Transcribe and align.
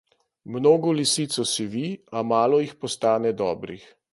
Mnogo 0.53 0.93
lisic 0.99 1.35
osivi, 1.43 1.85
a 2.21 2.25
malo 2.33 2.65
jih 2.65 2.75
postane 2.85 3.37
dobrih. 3.45 3.89